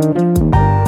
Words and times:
Música 0.00 0.87